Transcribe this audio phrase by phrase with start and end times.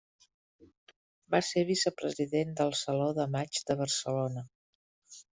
[1.35, 4.45] Va ser Vicepresident del Saló de Maig de Barcelona.